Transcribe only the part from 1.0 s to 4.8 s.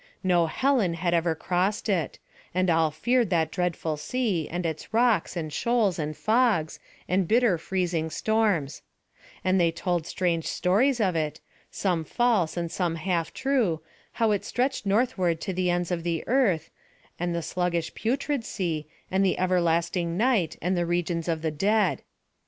ever crossed it, and all feared that dreadful sea, and